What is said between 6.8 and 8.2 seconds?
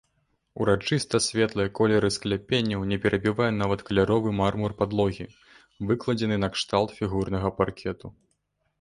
фігурнага паркету.